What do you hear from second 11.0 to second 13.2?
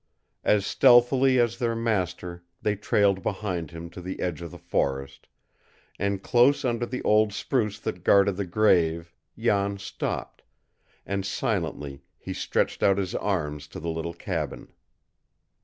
and silently he stretched out his